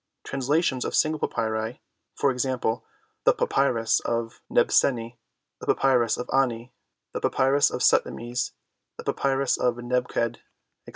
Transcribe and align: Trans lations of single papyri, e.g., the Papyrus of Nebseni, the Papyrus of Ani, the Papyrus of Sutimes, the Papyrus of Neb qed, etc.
Trans 0.23 0.49
lations 0.49 0.83
of 0.83 0.95
single 0.95 1.19
papyri, 1.19 1.73
e.g., 2.17 2.55
the 3.23 3.33
Papyrus 3.37 3.99
of 3.99 4.41
Nebseni, 4.51 5.17
the 5.59 5.67
Papyrus 5.67 6.17
of 6.17 6.27
Ani, 6.33 6.73
the 7.13 7.19
Papyrus 7.21 7.69
of 7.69 7.83
Sutimes, 7.83 8.53
the 8.97 9.03
Papyrus 9.03 9.57
of 9.59 9.77
Neb 9.77 10.07
qed, 10.07 10.37
etc. 10.87 10.89